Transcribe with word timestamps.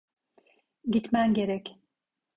Gitmen 0.83 1.33
gerek. 1.33 1.75